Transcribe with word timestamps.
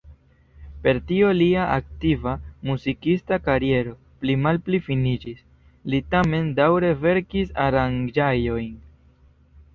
Per 0.85 0.99
tio 1.09 1.33
lia 1.39 1.65
aktiva 1.73 2.33
muzikista 2.69 3.39
kariero 3.49 3.93
pli 4.25 4.37
malpli 4.47 4.81
finiĝis; 4.87 5.45
li 5.95 6.01
tamen 6.17 6.51
daŭre 6.63 6.91
verkis 7.07 7.55
aranĝaĵojn. 7.69 8.75